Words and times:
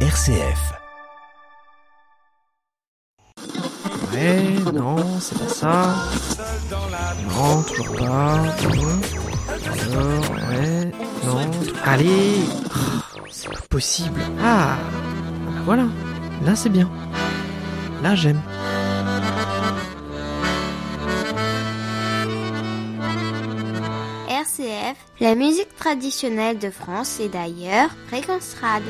RCF. 0.00 0.74
Ouais, 4.12 4.72
non, 4.74 4.96
c'est 5.20 5.38
pas 5.38 5.48
ça. 5.48 5.94
Non, 7.28 7.62
toujours 7.62 7.96
pas. 7.96 8.34
Alors, 9.72 10.30
ouais, 10.50 10.92
non. 11.24 11.50
Allez 11.84 12.40
C'est 13.30 13.48
pas 13.50 13.60
possible. 13.70 14.20
Ah 14.42 14.76
Voilà, 15.64 15.86
là 16.44 16.54
c'est 16.54 16.68
bien. 16.70 16.90
Là 18.02 18.14
j'aime. 18.14 18.42
RCF, 24.28 24.96
la 25.20 25.34
musique 25.34 25.74
traditionnelle 25.76 26.58
de 26.58 26.70
France 26.70 27.20
et 27.20 27.28
d'ailleurs, 27.28 27.90
Fréquence 28.08 28.54
Trad. 28.56 28.82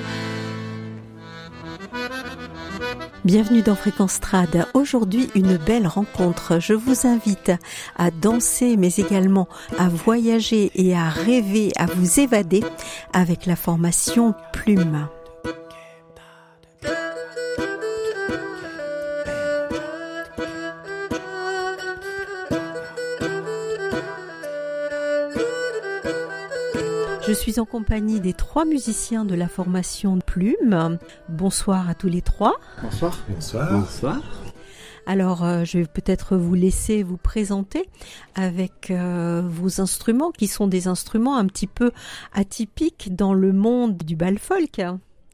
Bienvenue 3.26 3.62
dans 3.62 3.74
Fréquence 3.74 4.20
Trad. 4.20 4.68
Aujourd'hui, 4.72 5.30
une 5.34 5.56
belle 5.56 5.88
rencontre. 5.88 6.60
Je 6.60 6.74
vous 6.74 7.08
invite 7.08 7.50
à 7.96 8.12
danser, 8.12 8.76
mais 8.76 8.94
également 8.98 9.48
à 9.80 9.88
voyager 9.88 10.70
et 10.76 10.94
à 10.94 11.08
rêver, 11.08 11.72
à 11.74 11.86
vous 11.86 12.20
évader 12.20 12.62
avec 13.12 13.46
la 13.46 13.56
formation 13.56 14.32
Plume. 14.52 15.08
Je 27.26 27.32
suis 27.32 27.58
en 27.58 27.64
compagnie 27.64 28.20
des 28.20 28.34
trois 28.34 28.64
musiciens 28.64 29.24
de 29.24 29.34
la 29.34 29.48
formation 29.48 30.20
Plume. 30.20 30.96
Bonsoir 31.28 31.88
à 31.88 31.94
tous 31.94 32.06
les 32.06 32.22
trois. 32.22 32.54
Bonsoir. 32.80 33.18
Bonsoir. 33.28 33.72
Bonsoir. 33.72 34.20
Alors, 35.06 35.44
euh, 35.44 35.64
je 35.64 35.78
vais 35.78 35.86
peut-être 35.86 36.36
vous 36.36 36.54
laisser 36.54 37.02
vous 37.02 37.16
présenter 37.16 37.88
avec 38.36 38.92
euh, 38.92 39.42
vos 39.44 39.80
instruments 39.80 40.30
qui 40.30 40.46
sont 40.46 40.68
des 40.68 40.86
instruments 40.86 41.36
un 41.36 41.46
petit 41.46 41.66
peu 41.66 41.90
atypiques 42.32 43.16
dans 43.16 43.34
le 43.34 43.52
monde 43.52 43.96
du 43.96 44.14
bal 44.14 44.38
folk. 44.38 44.80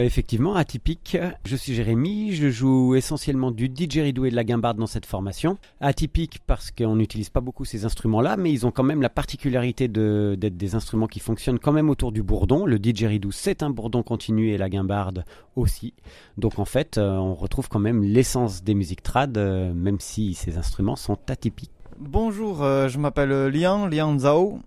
Effectivement, 0.05 0.55
atypique. 0.57 1.17
Je 1.45 1.55
suis 1.55 1.75
Jérémy, 1.75 2.33
je 2.33 2.49
joue 2.49 2.97
essentiellement 2.97 3.53
du 3.53 3.69
didgeridoo 3.69 4.25
et 4.25 4.31
de 4.31 4.37
la 4.37 4.43
guimbarde 4.43 4.77
dans 4.79 4.87
cette 4.87 5.07
formation. 5.07 5.59
Atypique 5.81 6.41
parce 6.47 6.73
qu'on 6.73 6.97
n'utilise 6.97 7.31
pas 7.31 7.41
beaucoup 7.41 7.65
ces 7.65 7.85
instruments-là, 7.85 8.37
mais 8.37 8.53
ils 8.53 8.67
ont 8.67 8.73
quand 8.73 8.83
même 8.83 9.01
la 9.01 9.09
particularité 9.09 9.87
d'être 9.87 10.57
des 10.57 10.75
instruments 10.75 11.07
qui 11.07 11.21
fonctionnent 11.21 11.61
quand 11.61 11.73
même 11.73 11.89
autour 11.89 12.11
du 12.11 12.23
bourdon. 12.23 12.67
Le 12.67 12.79
didgeridoo, 12.79 13.31
c'est 13.31 13.63
un 13.63 13.71
bourdon 13.71 14.03
continu 14.03 14.51
et 14.51 14.59
la 14.59 14.69
guimbarde 14.69 15.25
aussi. 15.55 15.95
Donc 16.37 16.59
en 16.59 16.65
fait, 16.65 16.99
euh, 16.99 17.17
on 17.17 17.35
retrouve 17.35 17.69
quand 17.69 17.79
même 17.79 18.03
l'essence 18.03 18.65
des 18.65 18.75
musiques 18.75 19.03
trad, 19.03 19.39
euh, 19.39 19.73
même 19.73 20.01
si 20.01 20.35
ces 20.35 20.59
instruments 20.59 20.97
sont 20.97 21.19
atypiques. 21.29 21.71
Bonjour, 21.99 22.63
euh, 22.63 22.89
je 22.89 22.99
m'appelle 22.99 23.49
Liang, 23.49 23.87
Liang 23.87 24.19
Zhao. 24.19 24.61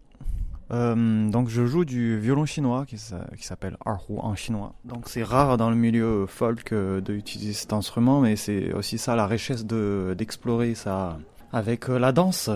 Euh, 0.71 1.29
donc 1.29 1.47
je 1.49 1.65
joue 1.65 1.85
du 1.85 2.17
violon 2.19 2.45
chinois 2.45 2.85
qui, 2.87 2.97
s'a- 2.97 3.27
qui 3.37 3.45
s'appelle 3.45 3.77
erhu 3.85 4.17
en 4.19 4.35
chinois. 4.35 4.73
Donc 4.83 5.03
c'est 5.07 5.23
rare 5.23 5.57
dans 5.57 5.69
le 5.69 5.75
milieu 5.75 6.25
folk 6.27 6.71
euh, 6.73 7.01
d'utiliser 7.01 7.53
cet 7.53 7.71
instrument, 7.73 8.19
mais 8.19 8.35
c'est 8.35 8.73
aussi 8.73 8.97
ça 8.97 9.15
la 9.15 9.27
richesse 9.27 9.65
de 9.65 10.15
d'explorer 10.17 10.73
ça 10.73 11.19
avec 11.53 11.87
euh, 11.89 11.99
la 11.99 12.11
danse. 12.11 12.49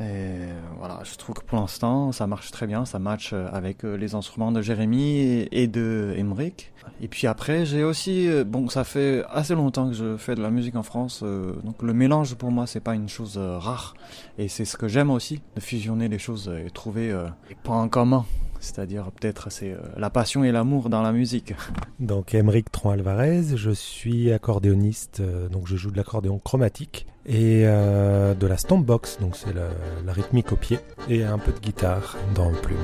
Et 0.00 0.38
voilà, 0.78 1.00
je 1.02 1.16
trouve 1.16 1.34
que 1.34 1.44
pour 1.44 1.58
l'instant 1.58 2.12
ça 2.12 2.26
marche 2.28 2.52
très 2.52 2.66
bien, 2.66 2.84
ça 2.84 3.00
match 3.00 3.32
euh, 3.32 3.48
avec 3.52 3.84
euh, 3.84 3.96
les 3.96 4.14
instruments 4.14 4.52
de 4.52 4.62
Jérémy 4.62 5.48
et, 5.50 5.66
de 5.66 6.14
Emmerich. 6.16 6.72
Et 7.00 7.08
puis 7.08 7.26
après 7.26 7.66
j'ai 7.66 7.82
aussi, 7.82 8.28
euh, 8.28 8.44
bon 8.44 8.68
ça 8.68 8.84
fait 8.84 9.24
assez 9.28 9.56
longtemps 9.56 9.88
que 9.88 9.94
je 9.94 10.16
fais 10.16 10.36
de 10.36 10.40
la 10.40 10.50
musique 10.50 10.76
en 10.76 10.84
France, 10.84 11.22
donc 11.64 11.82
le 11.82 11.92
mélange 11.92 12.36
pour 12.36 12.52
moi 12.52 12.66
c'est 12.66 12.80
pas 12.80 12.94
une 12.94 13.08
chose 13.08 13.38
rare. 13.38 13.94
Et 14.38 14.46
c'est 14.46 14.64
ce 14.64 14.76
que 14.76 14.86
j'aime 14.86 15.10
aussi, 15.10 15.40
de 15.56 15.60
fusionner 15.60 16.08
les 16.08 16.18
choses 16.18 16.50
et 16.64 16.70
trouver 16.70 17.08
les 17.48 17.56
points 17.56 17.82
en 17.82 17.88
commun. 17.88 18.24
C'est-à-dire 18.60 19.10
peut-être 19.12 19.50
c'est 19.50 19.76
la 19.96 20.10
passion 20.10 20.44
et 20.44 20.52
l'amour 20.52 20.88
dans 20.88 21.02
la 21.02 21.12
musique. 21.12 21.54
Donc 21.98 22.34
Emeric 22.34 22.70
Tron 22.70 22.90
Alvarez, 22.90 23.56
je 23.56 23.70
suis 23.70 24.32
accordéoniste, 24.32 25.22
donc 25.50 25.66
je 25.66 25.76
joue 25.76 25.90
de 25.90 25.96
l'accordéon 25.96 26.38
chromatique 26.38 27.06
et 27.28 27.64
euh, 27.66 28.34
de 28.34 28.46
la 28.46 28.56
stompbox, 28.56 29.18
donc 29.20 29.36
c'est 29.36 29.54
la, 29.54 29.68
la 30.04 30.12
rythmique 30.12 30.50
au 30.52 30.56
pied, 30.56 30.78
et 31.10 31.22
un 31.24 31.38
peu 31.38 31.52
de 31.52 31.58
guitare 31.58 32.16
dans 32.34 32.48
plume. 32.56 32.78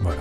Voilà. 0.00 0.20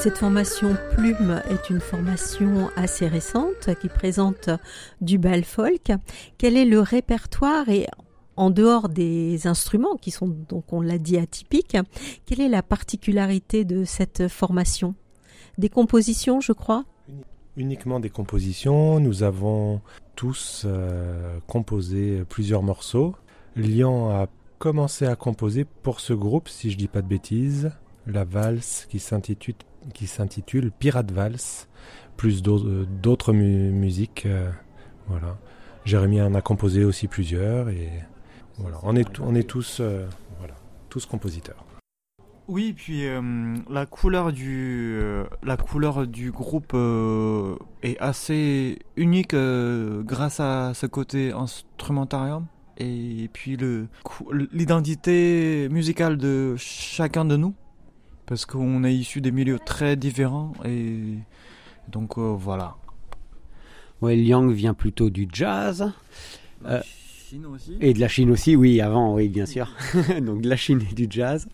Cette 0.00 0.16
formation 0.16 0.78
Plume 0.96 1.42
est 1.50 1.68
une 1.68 1.78
formation 1.78 2.70
assez 2.74 3.06
récente 3.06 3.68
qui 3.82 3.88
présente 3.90 4.48
du 5.02 5.18
bal 5.18 5.44
folk. 5.44 5.92
Quel 6.38 6.56
est 6.56 6.64
le 6.64 6.80
répertoire 6.80 7.68
et 7.68 7.86
en 8.34 8.48
dehors 8.48 8.88
des 8.88 9.46
instruments 9.46 9.96
qui 9.96 10.10
sont 10.10 10.28
donc 10.28 10.72
on 10.72 10.80
l'a 10.80 10.96
dit 10.96 11.18
atypiques, 11.18 11.76
quelle 12.24 12.40
est 12.40 12.48
la 12.48 12.62
particularité 12.62 13.66
de 13.66 13.84
cette 13.84 14.28
formation? 14.28 14.94
Des 15.58 15.68
compositions, 15.68 16.40
je 16.40 16.52
crois? 16.52 16.86
Uniquement 17.58 18.00
des 18.00 18.08
compositions, 18.08 19.00
nous 19.00 19.22
avons 19.22 19.82
tous 20.16 20.62
euh, 20.64 21.38
composé 21.46 22.24
plusieurs 22.26 22.62
morceaux. 22.62 23.14
Lian 23.54 24.08
a 24.08 24.28
commencé 24.58 25.04
à 25.04 25.14
composer 25.14 25.66
pour 25.82 26.00
ce 26.00 26.14
groupe, 26.14 26.48
si 26.48 26.70
je 26.70 26.78
dis 26.78 26.88
pas 26.88 27.02
de 27.02 27.08
bêtises, 27.08 27.70
la 28.06 28.24
valse 28.24 28.86
qui 28.88 28.98
s'intitule 28.98 29.56
qui 29.94 30.06
s'intitule 30.06 30.70
Pirate 30.70 31.10
Valse, 31.10 31.68
plus 32.16 32.42
euh, 32.46 32.86
d'autres 33.02 33.32
mu- 33.32 33.70
musiques. 33.70 34.24
euh, 34.26 34.50
voilà. 35.08 35.38
Jérémy 35.84 36.20
en 36.20 36.34
a 36.34 36.42
composé 36.42 36.84
aussi 36.84 37.08
plusieurs 37.08 37.68
et 37.70 37.88
voilà. 38.58 38.78
On 38.82 38.94
est, 38.96 39.42
tous, 39.48 39.78
euh, 39.80 40.06
voilà, 40.38 40.54
tous 40.90 41.06
compositeurs. 41.06 41.64
Oui, 42.48 42.72
puis 42.76 43.04
la 43.70 43.86
couleur 43.86 44.32
du 44.32 44.98
la 45.44 45.56
couleur 45.56 46.06
du 46.08 46.32
groupe 46.32 46.74
est 47.82 47.96
assez 48.00 48.80
unique 48.96 49.36
grâce 50.04 50.40
à 50.40 50.72
ce 50.74 50.86
côté 50.86 51.30
instrumentarium 51.32 52.46
et 52.76 53.30
puis 53.32 53.56
l'identité 54.52 55.68
musicale 55.70 56.16
de 56.16 56.54
chacun 56.56 57.24
de 57.24 57.36
nous 57.36 57.54
parce 58.30 58.46
qu'on 58.46 58.84
est 58.84 58.94
issus 58.94 59.20
des 59.20 59.32
milieux 59.32 59.58
très 59.58 59.96
différents 59.96 60.52
et 60.64 61.00
donc 61.88 62.16
euh, 62.16 62.34
voilà. 62.38 62.76
Ouais, 64.00 64.16
Liang 64.16 64.46
vient 64.46 64.72
plutôt 64.72 65.10
du 65.10 65.28
jazz. 65.30 65.92
Euh, 66.64 66.80
Chine 67.28 67.44
aussi. 67.46 67.76
Et 67.80 67.92
de 67.92 68.00
la 68.00 68.06
Chine 68.08 68.30
aussi, 68.30 68.56
oui, 68.56 68.80
avant, 68.80 69.14
oui, 69.14 69.28
bien 69.28 69.46
sûr. 69.46 69.68
Donc 70.22 70.40
de 70.42 70.48
la 70.48 70.56
Chine 70.56 70.80
et 70.90 70.94
du 70.94 71.06
jazz. 71.10 71.48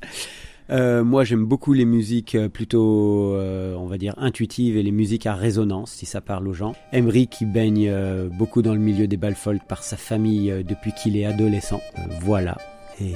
Euh, 0.71 1.03
moi, 1.03 1.25
j'aime 1.25 1.45
beaucoup 1.45 1.73
les 1.73 1.85
musiques 1.85 2.35
euh, 2.35 2.49
plutôt, 2.49 3.35
euh, 3.35 3.75
on 3.77 3.87
va 3.87 3.99
dire, 3.99 4.15
intuitives 4.19 4.77
et 4.77 4.83
les 4.83 4.91
musiques 4.91 5.27
à 5.27 5.35
résonance, 5.35 5.93
si 5.93 6.07
ça 6.07 6.21
parle 6.21 6.47
aux 6.47 6.53
gens. 6.53 6.75
Emery, 6.93 7.27
qui 7.27 7.47
baigne 7.47 7.89
euh, 7.89 8.29
beaucoup 8.29 8.63
dans 8.63 8.75
le 8.75 8.81
milieu 8.81 9.07
des 9.07 9.17
balles 9.17 9.35
folk 9.35 9.63
par 9.67 9.83
sa 9.83 9.97
famille 9.97 10.53
depuis 10.63 10.93
qu'il 10.93 11.17
est 11.17 11.25
adolescent. 11.25 11.81
Voilà. 12.21 12.59
Et 13.01 13.13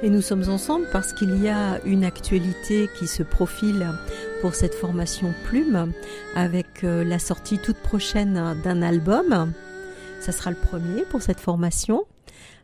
Et 0.00 0.10
nous 0.10 0.22
sommes 0.22 0.48
ensemble 0.48 0.86
parce 0.92 1.12
qu'il 1.12 1.42
y 1.42 1.48
a 1.48 1.84
une 1.84 2.04
actualité 2.04 2.88
qui 2.96 3.08
se 3.08 3.24
profile 3.24 3.84
pour 4.40 4.54
cette 4.54 4.74
formation 4.74 5.34
Plume 5.44 5.92
avec 6.36 6.84
euh, 6.84 7.02
la 7.02 7.18
sortie 7.18 7.58
toute 7.58 7.78
prochaine 7.78 8.56
d'un 8.62 8.82
album. 8.82 9.52
Ça 10.20 10.30
sera 10.30 10.50
le 10.50 10.56
premier 10.56 11.02
pour 11.02 11.20
cette 11.20 11.40
formation. 11.40 12.04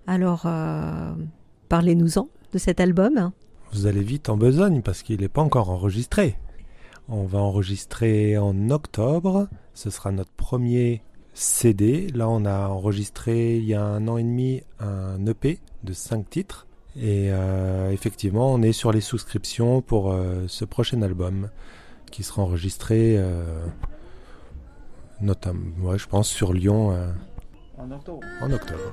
Alors, 0.06 0.42
euh, 0.46 1.12
parlez-nous-en 1.68 2.28
de 2.52 2.58
cet 2.58 2.78
album. 2.78 3.32
Vous 3.72 3.88
allez 3.88 4.02
vite 4.02 4.28
en 4.28 4.36
besogne 4.36 4.80
parce 4.82 5.02
qu'il 5.02 5.20
n'est 5.20 5.28
pas 5.28 5.42
encore 5.42 5.70
enregistré. 5.70 6.36
On 7.08 7.24
va 7.24 7.40
enregistrer 7.40 8.38
en 8.38 8.70
octobre. 8.70 9.48
Ce 9.74 9.90
sera 9.90 10.12
notre 10.12 10.30
premier 10.30 11.02
CD. 11.32 12.06
Là, 12.14 12.28
on 12.28 12.44
a 12.44 12.68
enregistré 12.68 13.56
il 13.56 13.64
y 13.64 13.74
a 13.74 13.82
un 13.82 14.06
an 14.06 14.18
et 14.18 14.22
demi 14.22 14.62
un 14.78 15.26
EP 15.26 15.58
de 15.82 15.92
5 15.92 16.30
titres. 16.30 16.68
Et 16.96 17.30
euh, 17.30 17.90
effectivement, 17.90 18.52
on 18.52 18.62
est 18.62 18.72
sur 18.72 18.92
les 18.92 19.00
souscriptions 19.00 19.80
pour 19.82 20.12
euh, 20.12 20.44
ce 20.46 20.64
prochain 20.64 21.02
album 21.02 21.50
qui 22.12 22.22
sera 22.22 22.42
enregistré, 22.42 23.16
euh, 23.18 23.66
notamment, 25.20 25.60
ouais, 25.82 25.98
je 25.98 26.06
pense, 26.06 26.28
sur 26.28 26.52
Lyon 26.52 26.96
En 27.78 27.90
octobre. 27.90 28.20
en 28.40 28.52
octobre. 28.52 28.92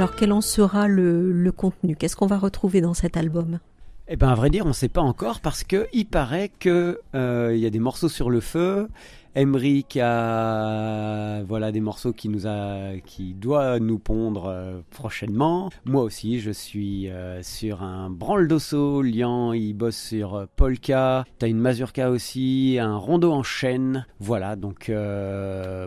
Alors 0.00 0.16
quel 0.16 0.32
en 0.32 0.40
sera 0.40 0.88
le, 0.88 1.52
contenu? 1.54 1.94
Qu'est-ce 1.94 2.16
qu'on 2.16 2.26
va 2.26 2.38
retrouver 2.38 2.80
dans 2.80 2.94
cet 2.94 3.18
album? 3.18 3.58
Eh 4.08 4.16
ben, 4.16 4.30
à 4.30 4.34
vrai 4.34 4.48
dire, 4.48 4.64
on 4.64 4.68
ne 4.68 4.72
sait 4.72 4.88
pas 4.88 5.02
encore 5.02 5.40
parce 5.40 5.62
que 5.62 5.88
il 5.92 6.06
paraît 6.06 6.50
que 6.58 7.02
euh, 7.14 7.54
y 7.54 7.66
a 7.66 7.70
des 7.70 7.80
morceaux 7.80 8.08
sur 8.08 8.30
le 8.30 8.40
feu. 8.40 8.88
Emric 9.36 9.96
a 9.96 11.42
voilà 11.44 11.70
des 11.70 11.80
morceaux 11.80 12.12
qui 12.12 12.28
nous 12.28 12.46
a 12.48 12.98
qui 13.06 13.32
doit 13.34 13.78
nous 13.78 13.98
pondre 13.98 14.46
euh, 14.46 14.80
prochainement. 14.90 15.70
Moi 15.84 16.02
aussi, 16.02 16.40
je 16.40 16.50
suis 16.50 17.08
euh, 17.08 17.40
sur 17.42 17.82
un 17.82 18.10
branle 18.10 18.48
d'osso. 18.48 19.02
Lian, 19.02 19.52
il 19.52 19.74
bosse 19.74 19.96
sur 19.96 20.34
euh, 20.34 20.46
polka. 20.56 21.24
T'as 21.38 21.46
une 21.48 21.58
mazurka 21.58 22.10
aussi, 22.10 22.78
un 22.80 22.96
rondo 22.96 23.30
en 23.32 23.42
chaîne. 23.44 24.04
Voilà, 24.18 24.56
donc 24.56 24.90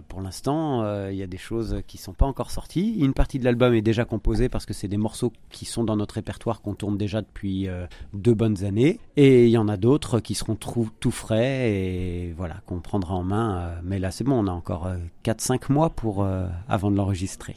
pour 0.08 0.22
l'instant, 0.22 1.08
il 1.10 1.16
y 1.16 1.24
a 1.24 1.28
des 1.28 1.38
choses 1.38 1.82
qui 1.88 1.98
sont 1.98 2.14
pas 2.14 2.26
encore 2.26 2.52
sorties. 2.52 2.96
Une 3.00 3.14
partie 3.14 3.40
de 3.40 3.44
l'album 3.44 3.74
est 3.74 3.82
déjà 3.82 4.06
composée 4.06 4.50
parce 4.50 4.66
que 4.66 4.74
c'est 4.74 4.88
des 4.88 4.98
morceaux 4.98 5.34
qui 5.50 5.66
sont 5.66 5.84
dans 5.84 5.96
notre 5.98 6.16
répertoire 6.16 6.62
qu'on 6.62 6.74
tourne 6.76 6.98
déjà 6.98 7.22
depuis 7.22 7.68
deux 8.14 8.34
bonnes 8.34 8.64
années. 8.64 9.00
Et 9.18 9.46
il 9.46 9.52
y 9.52 9.58
en 9.58 9.68
a 9.68 9.78
d'autres 9.78 10.20
qui 10.20 10.34
seront 10.34 10.56
trou- 10.56 10.90
tout 11.00 11.12
frais 11.12 11.72
et 11.72 12.34
voilà 12.38 12.56
qu'on 12.66 12.80
prendra 12.80 13.16
en 13.16 13.24
main. 13.24 13.33
Euh, 13.34 13.80
mais 13.84 14.00
là, 14.00 14.12
c'est 14.12 14.24
bon, 14.24 14.44
on 14.44 14.48
a 14.48 14.52
encore 14.52 14.88
4-5 15.26 15.72
mois 15.72 15.90
pour 15.90 16.24
euh, 16.24 16.46
avant 16.68 16.92
de 16.92 16.96
l'enregistrer. 16.98 17.56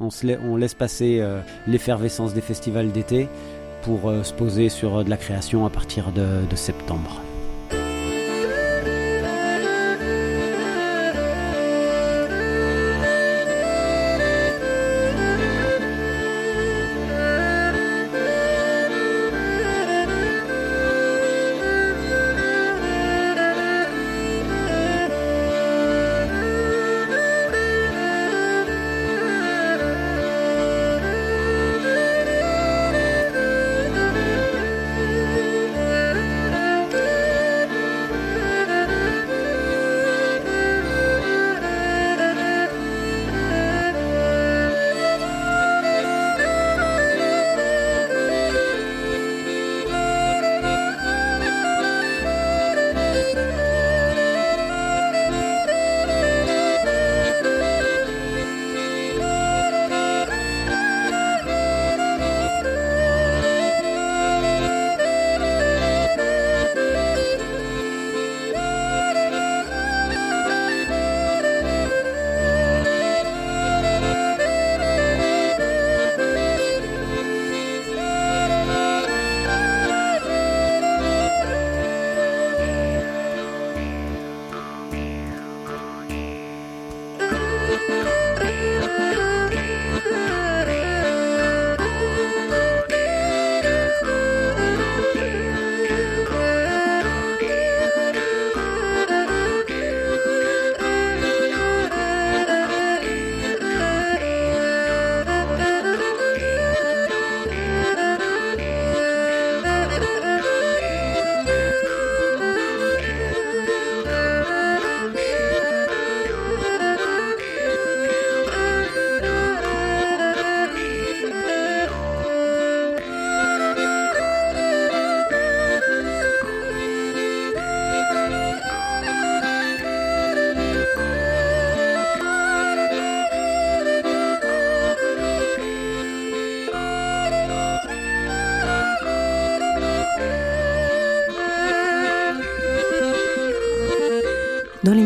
On, 0.00 0.10
se 0.10 0.26
lai- 0.26 0.38
on 0.44 0.56
laisse 0.56 0.74
passer 0.74 1.18
euh, 1.20 1.40
l'effervescence 1.66 2.34
des 2.34 2.40
festivals 2.40 2.92
d'été 2.92 3.28
pour 3.82 4.08
euh, 4.08 4.22
se 4.22 4.32
poser 4.32 4.68
sur 4.68 4.98
euh, 4.98 5.04
de 5.04 5.10
la 5.10 5.16
création 5.16 5.66
à 5.66 5.70
partir 5.70 6.12
de 6.12 6.56
septembre. 6.56 7.20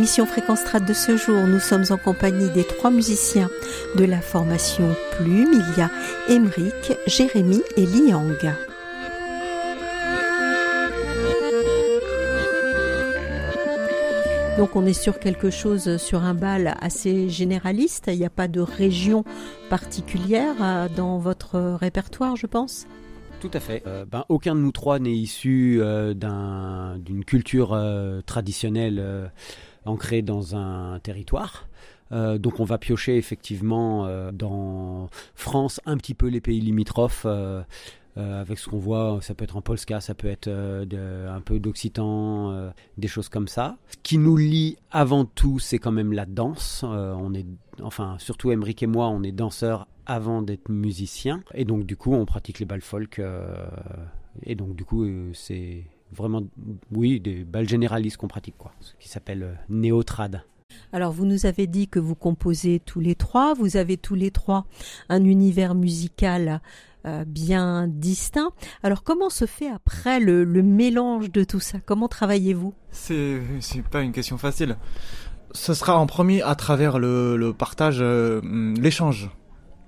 L'émission 0.02 0.26
Fréquence 0.26 0.62
Strat 0.62 0.80
de 0.80 0.92
ce 0.92 1.16
jour, 1.16 1.46
nous 1.46 1.60
sommes 1.60 1.84
en 1.90 1.96
compagnie 1.96 2.50
des 2.50 2.64
trois 2.64 2.90
musiciens 2.90 3.48
de 3.94 4.04
la 4.04 4.20
formation 4.20 4.96
Plume. 5.12 5.52
Il 5.52 5.78
y 5.78 5.80
a 5.80 5.90
Emeric, 6.28 6.98
Jérémy 7.06 7.62
et 7.76 7.86
Liang. 7.86 8.26
Donc 14.58 14.74
on 14.74 14.84
est 14.86 14.92
sur 14.92 15.20
quelque 15.20 15.50
chose, 15.50 15.98
sur 15.98 16.24
un 16.24 16.34
bal 16.34 16.74
assez 16.80 17.28
généraliste. 17.28 18.06
Il 18.08 18.18
n'y 18.18 18.26
a 18.26 18.30
pas 18.30 18.48
de 18.48 18.58
région 18.60 19.24
particulière 19.70 20.56
euh, 20.60 20.88
dans 20.96 21.18
votre 21.18 21.60
répertoire, 21.80 22.34
je 22.34 22.48
pense? 22.48 22.88
Tout 23.40 23.50
à 23.54 23.60
fait. 23.60 23.84
Euh, 23.86 24.04
ben, 24.04 24.24
aucun 24.28 24.56
de 24.56 24.60
nous 24.60 24.72
trois 24.72 24.98
n'est 24.98 25.12
issu 25.12 25.78
euh, 25.80 26.12
d'un- 26.12 26.98
d'une 26.98 27.24
culture 27.24 27.80
traditionnelle 28.26 29.30
ancrée 29.84 30.22
dans 30.22 30.56
un 30.56 30.98
territoire. 31.00 31.68
Euh, 32.12 32.38
donc 32.38 32.60
on 32.60 32.64
va 32.64 32.78
piocher 32.78 33.16
effectivement 33.16 34.06
euh, 34.06 34.32
dans 34.32 35.08
France, 35.34 35.80
un 35.86 35.96
petit 35.96 36.14
peu 36.14 36.28
les 36.28 36.40
pays 36.40 36.60
limitrophes. 36.60 37.24
euh, 37.26 37.62
avec 38.14 38.58
ce 38.58 38.68
qu'on 38.68 38.78
voit, 38.78 39.20
ça 39.22 39.34
peut 39.34 39.44
être 39.44 39.56
en 39.56 39.62
polska, 39.62 40.02
ça 40.02 40.14
peut 40.14 40.28
être 40.28 40.48
un 40.48 41.40
peu 41.40 41.58
d'occitan, 41.58 42.70
des 42.98 43.08
choses 43.08 43.30
comme 43.30 43.48
ça. 43.48 43.78
Ce 43.88 43.96
qui 44.02 44.18
nous 44.18 44.36
lie 44.36 44.76
avant 44.90 45.24
tout, 45.24 45.58
c'est 45.58 45.78
quand 45.78 45.92
même 45.92 46.12
la 46.12 46.26
danse. 46.26 46.84
On 46.84 47.32
est, 47.32 47.46
enfin, 47.80 48.16
surtout 48.18 48.50
Emeric 48.50 48.82
et 48.82 48.86
moi, 48.86 49.08
on 49.08 49.22
est 49.22 49.32
danseurs 49.32 49.88
avant 50.04 50.42
d'être 50.42 50.68
musiciens, 50.68 51.42
et 51.54 51.64
donc 51.64 51.86
du 51.86 51.96
coup, 51.96 52.12
on 52.12 52.26
pratique 52.26 52.58
les 52.58 52.66
balles 52.66 52.82
folk. 52.82 53.18
et 54.42 54.56
donc 54.56 54.76
du 54.76 54.84
coup, 54.84 55.06
c'est 55.32 55.86
vraiment, 56.14 56.42
oui, 56.94 57.20
des 57.20 57.44
balles 57.44 57.68
généralistes 57.68 58.16
qu'on 58.16 58.28
pratique, 58.28 58.56
quoi, 58.58 58.72
ce 58.80 58.92
qui 59.00 59.08
s'appelle 59.08 59.42
euh, 59.42 59.54
néotrad. 59.68 60.42
Alors, 60.92 61.12
vous 61.12 61.26
nous 61.26 61.44
avez 61.44 61.66
dit 61.66 61.88
que 61.88 61.98
vous 61.98 62.14
composez 62.14 62.80
tous 62.80 63.00
les 63.00 63.14
trois. 63.14 63.54
Vous 63.54 63.76
avez 63.76 63.96
tous 63.96 64.14
les 64.14 64.30
trois 64.30 64.64
un 65.08 65.24
univers 65.24 65.74
musical 65.74 66.62
euh, 67.04 67.24
bien 67.26 67.88
distinct. 67.88 68.52
Alors, 68.82 69.02
comment 69.02 69.28
se 69.28 69.44
fait 69.46 69.68
après 69.68 70.18
le, 70.18 70.44
le 70.44 70.62
mélange 70.62 71.30
de 71.30 71.44
tout 71.44 71.60
ça? 71.60 71.78
Comment 71.84 72.08
travaillez-vous? 72.08 72.72
C'est 72.90 73.42
pas 73.90 74.02
une 74.02 74.12
question 74.12 74.38
facile. 74.38 74.76
Ce 75.52 75.74
sera 75.74 75.98
en 75.98 76.06
premier 76.06 76.40
à 76.40 76.54
travers 76.54 76.98
le, 76.98 77.36
le 77.36 77.52
partage, 77.52 77.98
euh, 78.00 78.40
hum, 78.40 78.74
l'échange. 78.80 79.30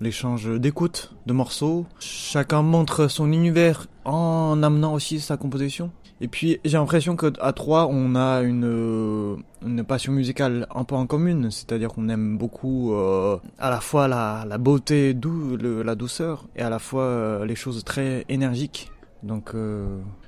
L'échange 0.01 0.51
d'écoute 0.61 1.15
de 1.25 1.33
morceaux. 1.33 1.87
Chacun 1.99 2.63
montre 2.63 3.09
son 3.09 3.33
univers 3.33 3.87
en 4.05 4.63
amenant 4.63 4.93
aussi 4.93 5.21
sa 5.21 5.39
composition. 5.39 5.93
Et 6.21 6.29
puis 6.29 6.59
j'ai 6.65 6.79
l'impression 6.79 7.17
que 7.17 7.33
à 7.41 7.53
trois 7.53 7.89
on 7.91 8.15
a 8.15 8.43
une, 8.43 8.65
euh, 8.65 9.37
une 9.67 9.83
passion 9.85 10.13
musicale 10.13 10.67
un 10.75 10.85
peu 10.85 10.95
en 10.95 11.07
commune, 11.07 11.51
c'est-à-dire 11.51 11.89
qu'on 11.89 12.09
aime 12.09 12.39
beaucoup 12.39 12.95
euh, 12.95 13.37
à 13.59 13.69
la 13.69 13.81
fois 13.81 14.07
la, 14.07 14.45
la 14.49 14.57
beauté, 14.59 15.13
dou, 15.13 15.57
le- 15.57 15.83
la 15.83 15.95
douceur, 15.97 16.47
et 16.57 16.63
à 16.63 16.71
la 16.71 16.79
fois 16.79 17.03
euh, 17.03 17.45
les 17.45 17.57
choses 17.57 17.83
très 17.85 18.25
énergiques. 18.29 18.91
Donc 19.23 19.55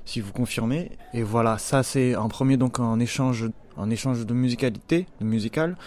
si 0.05 0.21
vous 0.21 0.33
confirmez, 0.33 0.91
et 1.13 1.21
voilà, 1.21 1.59
ça 1.59 1.83
c'est 1.83 2.15
en 2.15 2.29
premier 2.29 2.57
donc 2.57 2.79
un 2.79 2.99
échange, 2.99 3.47
un 3.77 3.91
échange 3.91 4.25
de 4.25 4.33
musicalité, 4.33 5.05
de 5.21 5.25
musical. 5.25 5.77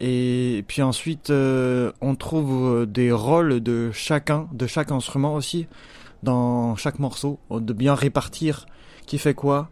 Et 0.00 0.64
puis 0.66 0.80
ensuite, 0.80 1.30
on 1.30 2.14
trouve 2.14 2.86
des 2.86 3.12
rôles 3.12 3.60
de 3.60 3.90
chacun, 3.92 4.48
de 4.52 4.66
chaque 4.66 4.90
instrument 4.90 5.34
aussi, 5.34 5.66
dans 6.22 6.76
chaque 6.76 6.98
morceau, 6.98 7.38
de 7.50 7.74
bien 7.74 7.94
répartir 7.94 8.64
qui 9.06 9.18
fait 9.18 9.34
quoi, 9.34 9.70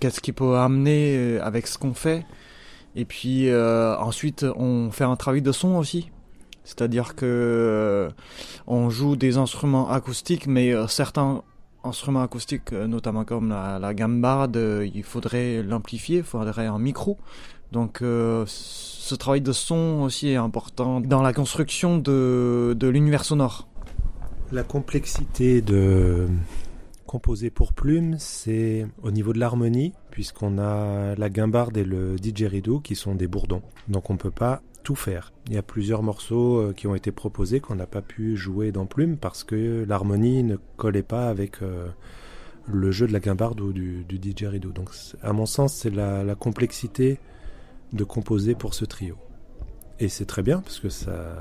qu'est-ce 0.00 0.20
qui 0.20 0.32
peut 0.32 0.56
amener 0.56 1.16
euh, 1.16 1.44
avec 1.44 1.66
ce 1.66 1.78
qu'on 1.78 1.94
fait. 1.94 2.26
Et 2.96 3.04
puis 3.04 3.48
euh, 3.48 3.96
ensuite, 3.98 4.44
on 4.56 4.90
fait 4.90 5.04
un 5.04 5.16
travail 5.16 5.42
de 5.42 5.52
son 5.52 5.76
aussi. 5.76 6.10
C'est-à-dire 6.64 7.14
que 7.14 8.08
on 8.66 8.90
joue 8.90 9.16
des 9.16 9.36
instruments 9.38 9.90
acoustiques, 9.90 10.46
mais 10.46 10.72
certains 10.88 11.42
instruments 11.82 12.22
acoustiques, 12.22 12.72
notamment 12.72 13.24
comme 13.24 13.48
la, 13.48 13.78
la 13.78 13.94
gambarde, 13.94 14.58
il 14.94 15.02
faudrait 15.02 15.62
l'amplifier, 15.62 16.18
il 16.18 16.22
faudrait 16.24 16.66
un 16.66 16.78
micro. 16.78 17.16
Donc 17.72 17.98
ce 18.02 19.14
travail 19.14 19.40
de 19.40 19.52
son 19.52 20.02
aussi 20.02 20.28
est 20.28 20.36
important 20.36 21.00
dans 21.00 21.22
la 21.22 21.32
construction 21.32 21.98
de, 21.98 22.76
de 22.78 22.88
l'univers 22.88 23.24
sonore. 23.24 23.66
La 24.52 24.62
complexité 24.62 25.62
de 25.62 26.28
composer 27.10 27.50
pour 27.50 27.72
plume, 27.72 28.14
c'est 28.20 28.86
au 29.02 29.10
niveau 29.10 29.32
de 29.32 29.40
l'harmonie, 29.40 29.92
puisqu'on 30.12 30.58
a 30.58 31.16
la 31.16 31.28
guimbarde 31.28 31.76
et 31.76 31.82
le 31.82 32.14
didgeridoo 32.14 32.78
qui 32.78 32.94
sont 32.94 33.16
des 33.16 33.26
bourdons. 33.26 33.62
Donc 33.88 34.10
on 34.10 34.12
ne 34.12 34.18
peut 34.18 34.30
pas 34.30 34.62
tout 34.84 34.94
faire. 34.94 35.32
Il 35.48 35.54
y 35.54 35.58
a 35.58 35.62
plusieurs 35.62 36.04
morceaux 36.04 36.58
euh, 36.58 36.72
qui 36.72 36.86
ont 36.86 36.94
été 36.94 37.10
proposés 37.10 37.58
qu'on 37.58 37.74
n'a 37.74 37.88
pas 37.88 38.00
pu 38.00 38.36
jouer 38.36 38.70
dans 38.70 38.86
plume 38.86 39.16
parce 39.16 39.42
que 39.42 39.84
l'harmonie 39.88 40.44
ne 40.44 40.54
collait 40.76 41.02
pas 41.02 41.28
avec 41.28 41.62
euh, 41.62 41.88
le 42.68 42.92
jeu 42.92 43.08
de 43.08 43.12
la 43.12 43.18
guimbarde 43.18 43.60
ou 43.60 43.72
du, 43.72 44.04
du 44.04 44.20
didgeridoo. 44.20 44.70
Donc 44.70 44.90
à 45.20 45.32
mon 45.32 45.46
sens, 45.46 45.74
c'est 45.74 45.90
la, 45.90 46.22
la 46.22 46.36
complexité 46.36 47.18
de 47.92 48.04
composer 48.04 48.54
pour 48.54 48.72
ce 48.72 48.84
trio. 48.84 49.16
Et 49.98 50.08
c'est 50.08 50.26
très 50.26 50.42
bien 50.42 50.60
parce 50.60 50.78
que 50.78 50.88
ça, 50.88 51.36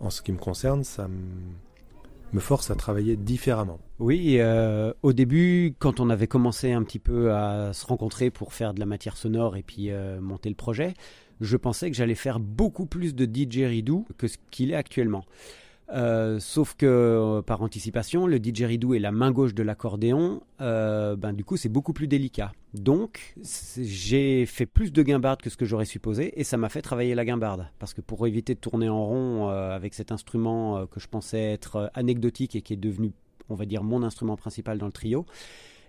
en 0.00 0.10
ce 0.10 0.20
qui 0.20 0.32
me 0.32 0.38
concerne, 0.38 0.84
ça 0.84 1.08
me 1.08 1.16
force 2.40 2.70
à 2.70 2.74
travailler 2.74 3.16
différemment. 3.16 3.78
Oui, 3.98 4.36
euh, 4.38 4.92
au 5.02 5.12
début, 5.12 5.74
quand 5.78 6.00
on 6.00 6.10
avait 6.10 6.26
commencé 6.26 6.72
un 6.72 6.82
petit 6.82 6.98
peu 6.98 7.32
à 7.32 7.72
se 7.72 7.86
rencontrer 7.86 8.30
pour 8.30 8.54
faire 8.54 8.74
de 8.74 8.80
la 8.80 8.86
matière 8.86 9.16
sonore 9.16 9.56
et 9.56 9.62
puis 9.62 9.90
euh, 9.90 10.20
monter 10.20 10.48
le 10.48 10.54
projet, 10.54 10.94
je 11.40 11.56
pensais 11.56 11.90
que 11.90 11.96
j'allais 11.96 12.14
faire 12.14 12.40
beaucoup 12.40 12.86
plus 12.86 13.14
de 13.14 13.26
didgeridoo 13.26 14.06
que 14.16 14.28
ce 14.28 14.38
qu'il 14.50 14.70
est 14.70 14.76
actuellement. 14.76 15.24
Euh, 15.92 16.40
sauf 16.40 16.74
que 16.74 16.86
euh, 16.86 17.42
par 17.42 17.60
anticipation, 17.60 18.26
le 18.26 18.38
didgeridoo 18.38 18.94
est 18.94 18.98
la 18.98 19.12
main 19.12 19.30
gauche 19.30 19.54
de 19.54 19.62
l'accordéon, 19.62 20.42
euh, 20.60 21.16
ben, 21.16 21.34
du 21.34 21.44
coup 21.44 21.58
c'est 21.58 21.68
beaucoup 21.68 21.92
plus 21.92 22.08
délicat. 22.08 22.52
Donc 22.72 23.34
j'ai 23.78 24.46
fait 24.46 24.64
plus 24.64 24.90
de 24.90 25.02
guimbarde 25.02 25.42
que 25.42 25.50
ce 25.50 25.56
que 25.56 25.66
j'aurais 25.66 25.84
supposé 25.84 26.40
et 26.40 26.44
ça 26.44 26.56
m'a 26.56 26.70
fait 26.70 26.80
travailler 26.80 27.14
la 27.14 27.26
guimbarde. 27.26 27.68
Parce 27.78 27.92
que 27.92 28.00
pour 28.00 28.26
éviter 28.26 28.54
de 28.54 28.60
tourner 28.60 28.88
en 28.88 29.04
rond 29.04 29.48
avec 29.48 29.92
cet 29.92 30.12
instrument 30.12 30.86
que 30.86 30.98
je 30.98 31.08
pensais 31.08 31.52
être 31.52 31.90
anecdotique 31.94 32.56
et 32.56 32.62
qui 32.62 32.72
est 32.72 32.76
devenu, 32.76 33.12
on 33.50 33.54
va 33.54 33.66
dire, 33.66 33.82
mon 33.82 34.02
instrument 34.02 34.36
principal 34.36 34.78
dans 34.78 34.86
le 34.86 34.92
trio, 34.92 35.26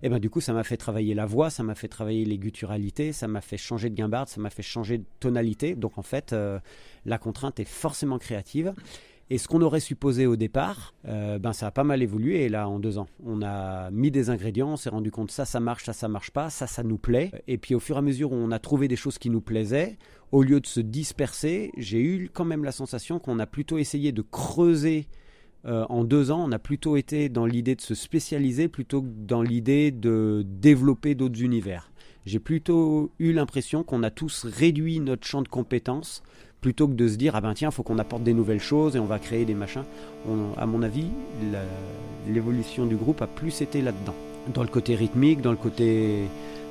et 0.02 0.08
eh 0.08 0.10
ben 0.10 0.20
du 0.20 0.30
coup 0.30 0.42
ça 0.42 0.52
m'a 0.52 0.66
fait 0.66 0.76
travailler 0.76 1.14
la 1.14 1.26
voix, 1.26 1.50
ça 1.50 1.64
m'a 1.64 1.76
fait 1.76 1.88
travailler 1.88 2.26
les 2.26 2.38
gutturalités, 2.38 3.14
ça 3.14 3.30
m'a 3.30 3.40
fait 3.40 3.56
changer 3.56 3.90
de 3.90 3.96
guimbarde, 3.96 4.28
ça 4.28 4.42
m'a 4.42 4.50
fait 4.50 4.62
changer 4.62 4.98
de 4.98 5.06
tonalité. 5.22 5.76
Donc 5.76 5.98
en 5.98 6.02
fait 6.02 6.36
la 7.06 7.18
contrainte 7.18 7.62
est 7.62 7.70
forcément 7.70 8.18
créative. 8.18 8.74
Et 9.30 9.38
ce 9.38 9.48
qu'on 9.48 9.62
aurait 9.62 9.80
supposé 9.80 10.28
au 10.28 10.36
départ, 10.36 10.94
euh, 11.08 11.40
ben 11.40 11.54
ça 11.54 11.68
a 11.68 11.72
pas 11.72 11.84
mal 11.84 12.04
évolué 12.04 12.50
là 12.50 12.68
en 12.68 12.80
deux 12.80 12.98
ans. 12.98 13.08
On 13.26 13.42
a 13.42 13.90
mis 13.92 14.12
des 14.12 14.30
ingrédients, 14.30 14.74
on 14.74 14.76
s'est 14.76 14.90
rendu 14.90 15.12
compte 15.12 15.32
ça 15.32 15.46
ça 15.46 15.60
marche, 15.60 15.86
ça 15.86 15.94
ça 15.94 16.08
marche 16.08 16.32
pas, 16.32 16.50
ça 16.50 16.68
ça 16.68 16.84
nous 16.84 16.98
plaît. 16.98 17.32
Et 17.48 17.58
puis 17.58 17.74
au 17.74 17.80
fur 17.80 17.96
et 17.96 18.00
à 18.00 18.02
mesure 18.02 18.32
où 18.32 18.36
on 18.36 18.52
a 18.52 18.60
trouvé 18.60 18.88
des 18.88 18.96
choses 18.96 19.18
qui 19.18 19.30
nous 19.30 19.42
plaisaient, 19.42 19.98
au 20.32 20.44
lieu 20.44 20.60
de 20.60 20.68
se 20.68 20.82
disperser, 20.82 21.72
j'ai 21.78 22.02
eu 22.02 22.30
quand 22.34 22.46
même 22.46 22.64
la 22.64 22.72
sensation 22.72 23.20
qu'on 23.20 23.40
a 23.40 23.46
plutôt 23.46 23.78
essayé 23.78 24.12
de 24.12 24.22
creuser 24.22 25.08
euh, 25.66 25.86
en 25.88 26.04
deux 26.04 26.30
ans, 26.32 26.44
on 26.46 26.52
a 26.52 26.60
plutôt 26.60 26.98
été 26.98 27.30
dans 27.30 27.46
l'idée 27.46 27.76
de 27.76 27.82
se 27.82 27.96
spécialiser 27.96 28.68
plutôt 28.68 29.02
que 29.02 29.08
dans 29.08 29.42
l'idée 29.42 29.92
de 29.92 30.44
développer 30.46 31.16
d'autres 31.16 31.42
univers. 31.42 31.92
J'ai 32.26 32.40
plutôt 32.40 33.12
eu 33.20 33.34
l'impression 33.34 33.84
qu'on 33.84 34.04
a 34.04 34.10
tous 34.10 34.46
réduit 34.46 35.00
notre 35.00 35.26
champ 35.26 35.42
de 35.42 35.48
compétences 35.48 36.24
plutôt 36.64 36.88
que 36.88 36.94
de 36.94 37.08
se 37.10 37.18
dire 37.18 37.36
ah 37.36 37.42
ben 37.42 37.54
tiens 37.54 37.72
faut 37.72 37.84
qu'on 37.84 38.00
apporte 38.00 38.24
des 38.24 38.34
nouvelles 38.34 38.62
choses 38.62 38.96
et 38.96 39.00
on 39.00 39.06
va 39.06 39.20
créer 39.20 39.44
des 39.44 39.54
machins. 39.54 39.84
à 40.58 40.66
mon 40.66 40.82
avis, 40.82 41.10
l'évolution 42.28 42.86
du 42.86 42.96
groupe 42.96 43.22
a 43.22 43.28
plus 43.28 43.62
été 43.62 43.82
là-dedans, 43.82 44.16
dans 44.54 44.64
le 44.64 44.70
côté 44.70 44.96
rythmique, 44.96 45.42
dans 45.42 45.52
le 45.52 45.58
côté, 45.58 46.24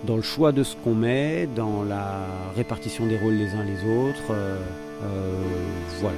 dans 0.07 0.16
le 0.16 0.22
choix 0.22 0.50
de 0.50 0.62
ce 0.62 0.74
qu'on 0.76 0.94
met, 0.94 1.46
dans 1.55 1.85
la 1.85 2.26
répartition 2.57 3.07
des 3.07 3.18
rôles 3.18 3.35
les 3.35 3.50
uns 3.55 3.64
les 3.64 3.81
autres. 4.09 4.31
Euh, 4.31 4.59
euh, 5.05 5.35
voilà. 6.00 6.16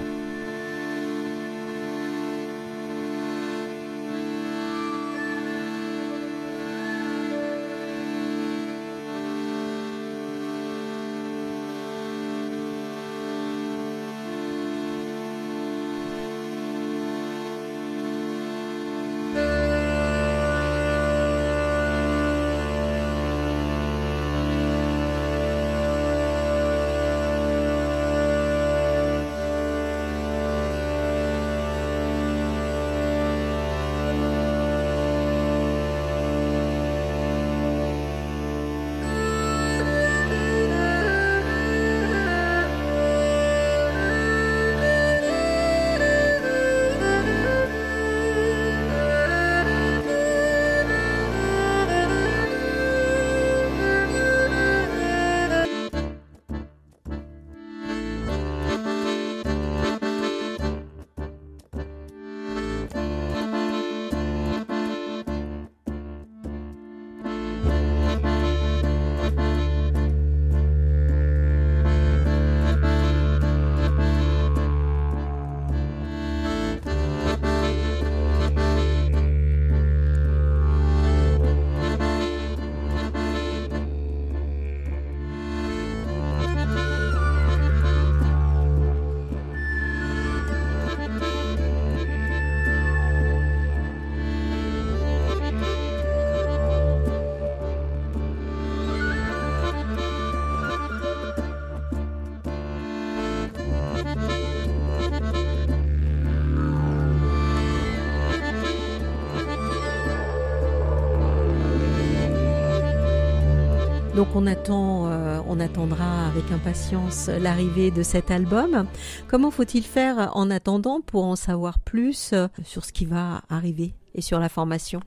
Donc 114.16 114.29
on 114.37 114.46
attend, 114.46 115.09
euh, 115.09 115.40
on 115.48 115.59
attendra 115.59 116.29
avec 116.29 116.53
impatience 116.53 117.29
l'arrivée 117.29 117.90
de 117.90 118.05
cet 118.05 118.31
album. 118.31 118.87
Comment 119.27 119.50
faut-il 119.50 119.83
faire 119.83 120.31
en 120.37 120.53
attendant 120.53 121.00
pour 121.00 121.24
en 121.24 121.35
savoir 121.35 121.81
plus 121.81 122.31
euh, 122.33 122.46
sur 122.64 122.85
ce 122.85 122.92
qui 122.92 123.07
va 123.07 123.42
arriver 123.48 123.92
et 124.14 124.20
sur 124.20 124.38
la 124.38 124.48
formation? 124.48 125.00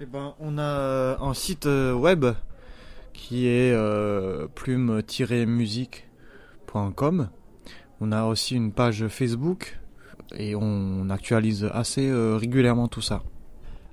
Eh 0.00 0.06
ben, 0.06 0.34
on 0.40 0.56
a 0.56 0.62
euh, 0.62 1.14
un 1.20 1.34
site 1.34 1.66
web 1.66 2.24
qui 3.12 3.48
est 3.48 3.76
plume-musique.com. 4.54 7.28
On 8.00 8.12
a 8.12 8.24
aussi 8.24 8.56
une 8.56 8.72
page 8.72 9.08
Facebook 9.08 9.78
et 10.38 10.54
on 10.56 11.10
actualise 11.10 11.68
assez 11.70 12.10
régulièrement 12.10 12.88
tout 12.88 13.02
ça. 13.02 13.22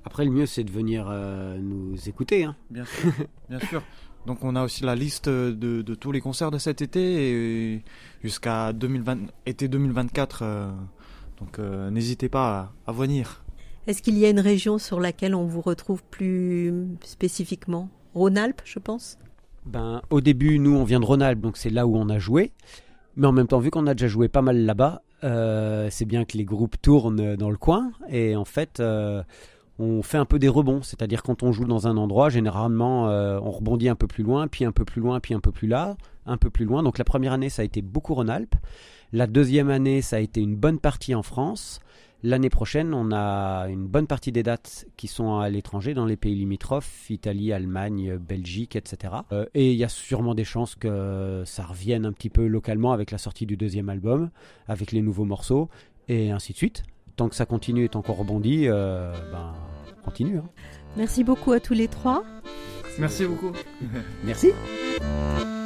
Après, 0.06 0.24
le 0.24 0.32
mieux, 0.32 0.46
c'est 0.46 0.64
de 0.64 0.72
venir 0.72 1.12
nous 1.60 1.98
écouter. 2.08 2.46
Hein. 2.46 2.56
Bien 2.70 2.86
sûr, 2.86 3.12
bien 3.50 3.60
sûr. 3.60 3.84
Donc 4.26 4.44
on 4.44 4.56
a 4.56 4.64
aussi 4.64 4.84
la 4.84 4.96
liste 4.96 5.30
de, 5.30 5.82
de 5.82 5.96
tous 5.96 6.12
les 6.12 6.22
concerts 6.22 6.52
de 6.52 6.58
cet 6.58 6.82
été 6.82 7.32
et 7.32 7.84
jusqu'à 8.24 8.72
2020, 8.74 9.18
été 9.46 9.68
2024. 9.68 10.42
euh, 10.44 10.72
donc 11.40 11.58
euh, 11.60 11.90
n'hésitez 11.90 12.30
pas 12.30 12.74
à, 12.86 12.92
à 12.92 12.94
venir. 12.94 13.44
Est-ce 13.88 14.04
qu'il 14.04 14.18
y 14.18 14.26
a 14.26 14.30
une 14.30 14.40
région 14.40 14.78
sur 14.78 15.00
laquelle 15.00 15.34
on 15.34 15.46
vous 15.46 15.62
retrouve 15.62 16.04
plus 16.04 16.72
spécifiquement? 17.04 17.90
Rhône-Alpes, 18.14 18.62
je 18.64 18.78
pense? 18.78 19.18
Ben, 19.66 20.02
au 20.12 20.22
début, 20.22 20.60
nous, 20.60 20.76
on 20.76 20.84
vient 20.84 21.00
de 21.00 21.06
Rhône-Alpes, 21.06 21.40
donc 21.42 21.58
c'est 21.58 21.70
là 21.72 21.88
où 21.88 21.96
on 21.98 22.10
a 22.10 22.20
joué. 22.20 22.52
Mais 23.16 23.26
en 23.28 23.32
même 23.32 23.48
temps, 23.48 23.60
vu 23.60 23.72
qu'on 23.72 23.88
a 23.88 23.94
déjà 23.96 24.08
joué 24.08 24.28
pas 24.28 24.42
mal 24.44 24.58
là-bas, 24.66 25.02
euh, 25.24 25.88
c'est 25.92 26.06
bien 26.06 26.26
que 26.26 26.38
les 26.38 26.46
groupes 26.46 26.76
tournent 26.82 27.36
dans 27.36 27.50
le 27.50 27.58
coin. 27.58 27.92
Et 28.10 28.36
en 28.36 28.46
fait, 28.46 28.80
euh, 28.80 29.24
on 29.82 30.04
fait 30.04 30.18
un 30.18 30.26
peu 30.26 30.38
des 30.38 30.48
rebonds. 30.48 30.84
C'est-à-dire 30.84 31.24
quand 31.24 31.44
on 31.44 31.52
joue 31.52 31.66
dans 31.66 31.88
un 31.88 31.98
endroit, 31.98 32.30
généralement, 32.30 33.10
euh, 33.10 33.40
on 33.42 33.52
rebondit 33.52 33.90
un 33.90 33.96
peu 33.96 34.08
plus 34.08 34.24
loin, 34.24 34.48
puis 34.48 34.64
un 34.64 34.72
peu 34.72 34.86
plus 34.86 35.02
loin, 35.02 35.20
puis 35.20 35.34
un 35.34 35.40
peu 35.40 35.52
plus 35.52 35.68
là, 35.68 35.98
un 36.26 36.38
peu 36.38 36.50
plus 36.50 36.66
loin. 36.66 36.84
Donc 36.84 36.98
la 36.98 37.04
première 37.04 37.34
année, 37.34 37.50
ça 37.50 37.64
a 37.64 37.66
été 37.66 37.82
beaucoup 37.82 38.14
Rhône-Alpes. 38.14 38.56
La 39.12 39.28
deuxième 39.28 39.70
année, 39.70 40.02
ça 40.02 40.18
a 40.18 40.20
été 40.20 40.40
une 40.40 40.56
bonne 40.56 40.80
partie 40.80 41.16
en 41.16 41.24
France. 41.24 41.80
L'année 42.24 42.52
prochaine, 42.52 42.94
on 42.94 43.12
a 43.12 43.66
une 43.68 43.88
bonne 43.88 44.06
partie 44.06 44.32
des 44.32 44.44
dates 44.44 44.86
qui 44.96 45.08
sont 45.08 45.40
à 45.40 45.50
l'étranger, 45.50 45.96
dans 45.96 46.06
les 46.06 46.18
pays 46.18 46.36
limitrophes, 46.36 47.10
Italie, 47.10 47.52
Allemagne, 47.52 48.18
Belgique, 48.18 48.76
etc. 48.76 49.16
Euh, 49.32 49.48
et 49.56 49.72
il 49.72 49.78
y 49.78 49.84
a 49.84 49.90
sûrement 49.90 50.36
des 50.36 50.44
chances 50.44 50.76
que 50.76 51.42
ça 51.48 51.64
revienne 51.64 52.06
un 52.06 52.14
petit 52.14 52.30
peu 52.30 52.46
localement 52.46 52.92
avec 52.92 53.10
la 53.10 53.18
sortie 53.18 53.48
du 53.48 53.58
deuxième 53.58 53.90
album, 53.90 54.30
avec 54.68 54.92
les 54.92 55.02
nouveaux 55.02 55.26
morceaux, 55.26 55.70
et 56.08 56.30
ainsi 56.30 56.54
de 56.54 56.58
suite. 56.58 56.84
Tant 57.22 57.30
que 57.30 57.36
ça 57.36 57.46
continue 57.46 57.84
et 57.84 57.90
tant 57.90 58.02
qu'on 58.02 58.14
rebondit, 58.14 58.68
euh, 58.68 59.14
ben, 59.32 59.54
on 60.00 60.06
continue. 60.06 60.40
hein. 60.40 60.50
Merci 60.98 61.24
beaucoup 61.24 61.52
à 61.52 61.60
tous 61.60 61.76
les 61.76 61.88
trois. 61.88 62.24
Merci 62.98 63.28
beaucoup. 63.28 63.52
Merci. 64.24 64.54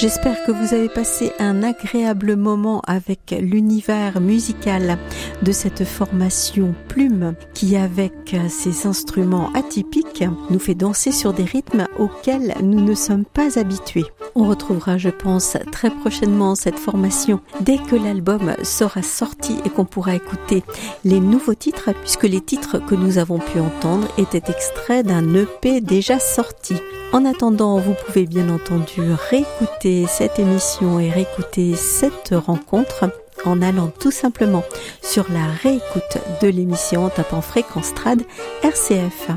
J'espère 0.00 0.42
que 0.46 0.50
vous 0.50 0.72
avez 0.72 0.88
passé 0.88 1.30
un 1.38 1.62
agréable 1.62 2.34
moment 2.34 2.80
avec 2.86 3.34
l'univers 3.38 4.18
musical 4.18 4.96
de 5.42 5.52
cette 5.52 5.84
formation 5.84 6.74
plume 6.88 7.34
qui, 7.52 7.76
avec 7.76 8.34
ses 8.48 8.86
instruments 8.86 9.52
atypiques, 9.52 10.24
nous 10.48 10.58
fait 10.58 10.74
danser 10.74 11.12
sur 11.12 11.34
des 11.34 11.44
rythmes 11.44 11.86
auxquels 11.98 12.54
nous 12.62 12.80
ne 12.80 12.94
sommes 12.94 13.26
pas 13.26 13.58
habitués. 13.58 14.06
On 14.34 14.48
retrouvera, 14.48 14.96
je 14.96 15.10
pense, 15.10 15.58
très 15.70 15.90
prochainement 15.90 16.54
cette 16.54 16.78
formation 16.78 17.40
dès 17.60 17.76
que 17.76 17.96
l'album 17.96 18.54
sera 18.62 19.02
sorti 19.02 19.56
et 19.66 19.68
qu'on 19.68 19.84
pourra 19.84 20.14
écouter 20.14 20.64
les 21.04 21.20
nouveaux 21.20 21.54
titres, 21.54 21.90
puisque 21.92 22.24
les 22.24 22.40
titres 22.40 22.78
que 22.78 22.94
nous 22.94 23.18
avons 23.18 23.38
pu 23.38 23.60
entendre 23.60 24.08
étaient 24.16 24.50
extraits 24.50 25.04
d'un 25.04 25.34
EP 25.34 25.82
déjà 25.82 26.18
sorti. 26.18 26.76
En 27.12 27.24
attendant, 27.24 27.78
vous 27.78 27.94
pouvez 28.06 28.24
bien 28.24 28.48
entendu 28.48 29.02
réécouter 29.30 29.89
cette 30.08 30.38
émission 30.38 31.00
et 31.00 31.10
réécouter 31.10 31.74
cette 31.74 32.34
rencontre 32.34 33.10
en 33.44 33.62
allant 33.62 33.88
tout 33.88 34.10
simplement 34.10 34.64
sur 35.02 35.26
la 35.30 35.46
réécoute 35.62 36.18
de 36.42 36.48
l'émission 36.48 37.04
en 37.04 37.08
tapant 37.08 37.40
Fréquence 37.40 37.94
Trad 37.94 38.22
RCF. 38.62 39.28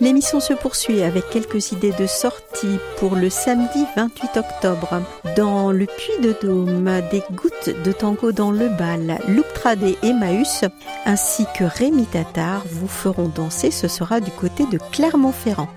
L'émission 0.00 0.38
se 0.38 0.52
poursuit 0.52 1.02
avec 1.02 1.28
quelques 1.30 1.72
idées 1.72 1.92
de 1.98 2.06
sortie 2.06 2.78
pour 2.98 3.16
le 3.16 3.28
samedi 3.30 3.84
28 3.96 4.36
octobre. 4.36 5.02
Dans 5.36 5.72
le 5.72 5.86
Puy 5.86 6.22
de 6.22 6.36
Dôme, 6.40 6.88
des 7.10 7.22
gouttes 7.32 7.82
de 7.84 7.90
tango 7.90 8.30
dans 8.30 8.52
le 8.52 8.68
bal, 8.68 9.18
Luc 9.26 9.52
Tradé 9.54 9.98
et 10.04 10.08
Emmaüs, 10.08 10.64
ainsi 11.04 11.46
que 11.56 11.64
Rémi 11.64 12.06
Tatar 12.06 12.62
vous 12.70 12.86
feront 12.86 13.28
danser. 13.28 13.72
Ce 13.72 13.88
sera 13.88 14.20
du 14.20 14.30
côté 14.30 14.66
de 14.66 14.78
Clermont-Ferrand. 14.92 15.68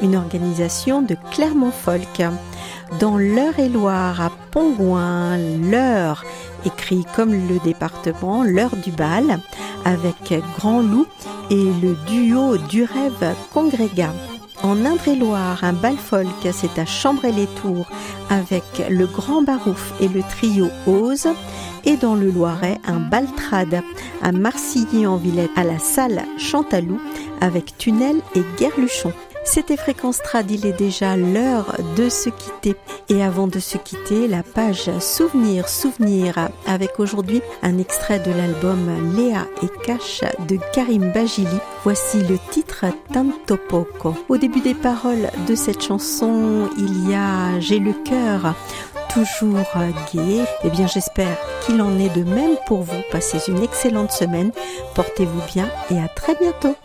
Une 0.00 0.16
organisation 0.16 1.02
de 1.02 1.16
Clermont 1.30 1.70
Folk. 1.70 2.22
Dans 3.00 3.18
l'Eure-et-Loire, 3.18 4.22
à 4.22 4.30
Pongouin, 4.50 5.36
l'heure 5.36 6.24
écrit 6.64 7.04
comme 7.14 7.32
le 7.32 7.58
département, 7.62 8.42
l'heure 8.42 8.76
du 8.76 8.90
bal, 8.90 9.40
avec 9.88 10.34
Grand 10.58 10.82
Loup 10.82 11.06
et 11.50 11.64
le 11.82 11.96
duo 12.06 12.58
du 12.58 12.84
rêve 12.84 13.34
Congrégat. 13.54 14.12
En 14.62 14.84
Indre-et-Loire, 14.84 15.62
un 15.62 15.72
bal 15.72 15.96
folk, 15.96 16.26
c'est 16.52 16.78
à 16.78 16.84
Chambray-les-Tours 16.84 17.88
avec 18.28 18.64
le 18.90 19.06
Grand 19.06 19.40
Barouf 19.42 19.94
et 20.00 20.08
le 20.08 20.20
trio 20.22 20.68
Ose. 20.86 21.28
Et 21.84 21.96
dans 21.96 22.16
le 22.16 22.30
Loiret, 22.30 22.78
un 22.86 22.98
bal 22.98 23.26
trad 23.34 23.82
à 24.20 24.32
Marcilly-en-Villette 24.32 25.56
à 25.56 25.64
la 25.64 25.78
salle 25.78 26.22
Chantalou 26.36 27.00
avec 27.40 27.78
Tunnel 27.78 28.16
et 28.34 28.42
Guerluchon. 28.58 29.12
C'était 29.50 29.78
Fréquence 29.78 30.18
Trad, 30.18 30.50
il 30.50 30.66
est 30.66 30.74
déjà 30.74 31.16
l'heure 31.16 31.74
de 31.96 32.10
se 32.10 32.28
quitter. 32.28 32.76
Et 33.08 33.24
avant 33.24 33.46
de 33.46 33.58
se 33.58 33.78
quitter, 33.78 34.28
la 34.28 34.42
page 34.42 34.90
Souvenir, 35.00 35.70
Souvenir, 35.70 36.50
avec 36.66 37.00
aujourd'hui 37.00 37.40
un 37.62 37.78
extrait 37.78 38.18
de 38.18 38.30
l'album 38.30 39.16
Léa 39.16 39.46
et 39.62 39.70
Cash 39.86 40.20
de 40.46 40.58
Karim 40.74 41.12
Bajili. 41.12 41.48
Voici 41.82 42.18
le 42.24 42.38
titre 42.50 42.84
Tanto 43.10 43.56
Poco. 43.56 44.14
Au 44.28 44.36
début 44.36 44.60
des 44.60 44.74
paroles 44.74 45.30
de 45.46 45.54
cette 45.54 45.82
chanson, 45.82 46.68
il 46.76 47.10
y 47.10 47.14
a 47.14 47.58
J'ai 47.58 47.78
le 47.78 47.94
cœur 47.94 48.54
toujours 49.14 49.64
gai. 50.12 50.44
Eh 50.62 50.68
bien, 50.68 50.86
j'espère 50.86 51.38
qu'il 51.64 51.80
en 51.80 51.98
est 51.98 52.14
de 52.14 52.22
même 52.22 52.56
pour 52.66 52.82
vous. 52.82 53.02
Passez 53.10 53.38
une 53.48 53.62
excellente 53.62 54.12
semaine. 54.12 54.52
Portez-vous 54.94 55.40
bien 55.54 55.70
et 55.90 55.98
à 55.98 56.08
très 56.08 56.34
bientôt. 56.34 56.76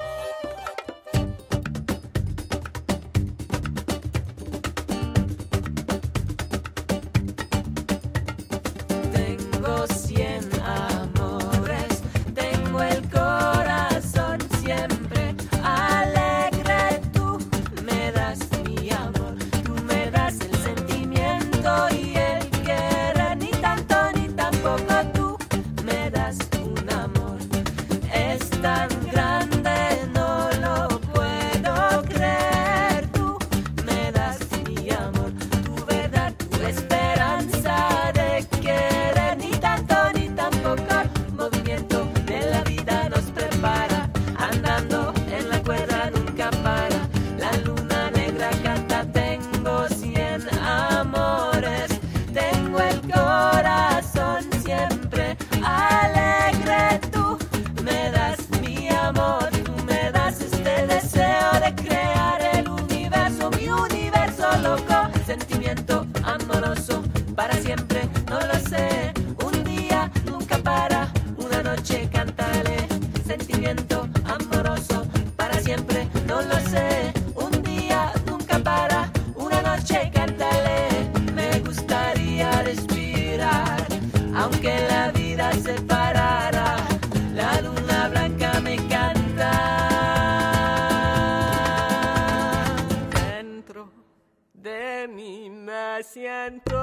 Siento 96.43 96.75
mal. 96.75 96.82